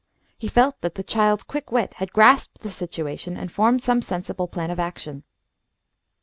[0.35, 4.47] He felt that the child's quick wit had grasped the situation and formed some sensible
[4.47, 5.21] plan of action.